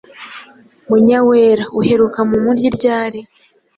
Munyawera:Uheruka 0.87 2.19
mu 2.29 2.37
mugi 2.43 2.67
ryari? 2.77 3.19